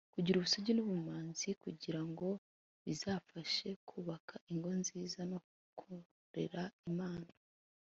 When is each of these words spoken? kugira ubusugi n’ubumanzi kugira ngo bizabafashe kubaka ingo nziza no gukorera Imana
kugira 0.15 0.35
ubusugi 0.37 0.71
n’ubumanzi 0.73 1.47
kugira 1.63 2.01
ngo 2.09 2.27
bizabafashe 2.85 3.69
kubaka 3.89 4.33
ingo 4.51 4.69
nziza 4.79 5.19
no 5.31 5.39
gukorera 5.51 6.63
Imana 6.91 7.29